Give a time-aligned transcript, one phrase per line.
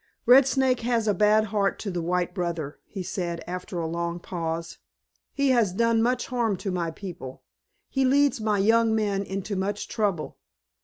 [0.25, 4.19] "Red Snake has a bad heart to the white brother," he said after a long
[4.19, 4.79] pause.
[5.31, 7.43] "He has done much harm to my people.
[7.87, 10.39] He leads my young men into much trouble.